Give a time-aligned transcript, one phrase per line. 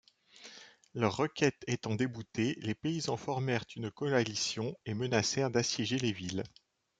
[0.95, 6.41] Leurs requêtes étant déboutées, les paysans formèrent une coalition et menacèrent d'assiéger les villes.